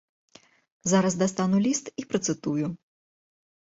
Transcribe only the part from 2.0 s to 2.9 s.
і працытую.